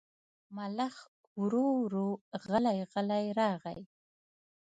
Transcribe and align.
ملخ 0.55 0.95
ورو 1.39 1.65
ورو 1.81 2.09
غلی 2.47 2.79
غلی 2.93 3.25
راغی. 3.39 3.79